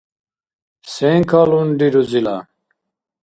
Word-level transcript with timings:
Сен 0.93 1.19
калунри, 1.29 1.87
рузила? 1.93 2.37